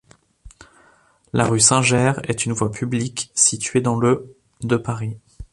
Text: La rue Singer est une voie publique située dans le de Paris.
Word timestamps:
La 1.31 1.45
rue 1.45 1.59
Singer 1.59 2.13
est 2.23 2.47
une 2.47 2.53
voie 2.53 2.71
publique 2.71 3.29
située 3.35 3.81
dans 3.81 3.95
le 3.99 4.35
de 4.61 4.75
Paris. 4.75 5.19